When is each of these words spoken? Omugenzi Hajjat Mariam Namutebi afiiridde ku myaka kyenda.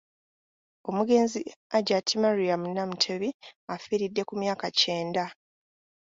Omugenzi 0.89 1.39
Hajjat 1.73 2.07
Mariam 2.21 2.61
Namutebi 2.75 3.29
afiiridde 3.75 4.21
ku 4.27 4.33
myaka 4.41 4.67
kyenda. 4.79 5.25